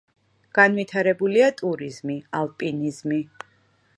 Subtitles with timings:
[0.59, 3.23] განვითარებულია ტურიზმი, ალპინიზმი.